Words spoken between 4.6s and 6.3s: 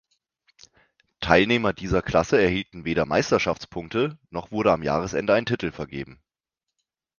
am Jahresende ein Titel vergeben.